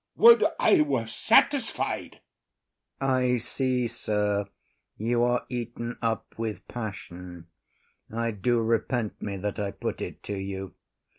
Would 0.15 0.43
I 0.59 0.81
were 0.81 1.05
satisfied! 1.05 2.21
IAGO. 2.99 3.07
I 3.13 3.37
see, 3.37 3.87
sir, 3.87 4.47
you 4.97 5.21
are 5.21 5.45
eaten 5.47 5.99
up 6.01 6.33
with 6.39 6.67
passion. 6.67 7.45
I 8.11 8.31
do 8.31 8.61
repent 8.61 9.21
me 9.21 9.37
that 9.37 9.59
I 9.59 9.69
put 9.69 10.01
it 10.01 10.23
to 10.23 10.33
you. 10.39 10.73